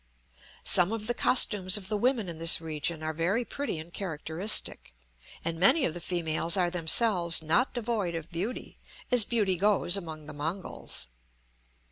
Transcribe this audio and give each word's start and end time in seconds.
Some 0.63 0.91
of 0.91 1.05
the 1.05 1.13
costumes 1.13 1.77
of 1.77 1.87
the 1.87 1.95
women 1.95 2.27
in 2.27 2.39
this 2.39 2.59
region 2.59 3.03
are 3.03 3.13
very 3.13 3.45
pretty 3.45 3.77
and 3.77 3.93
characteristic, 3.93 4.95
and 5.45 5.59
many 5.59 5.85
of 5.85 5.93
the 5.93 6.01
females 6.01 6.57
are 6.57 6.71
themselves 6.71 7.43
not 7.43 7.75
devoid 7.75 8.15
of 8.15 8.31
beauty, 8.31 8.79
as 9.11 9.25
beauty 9.25 9.57
goes 9.57 9.97
among 9.97 10.25
the 10.25 10.33
Mongols. 10.33 11.05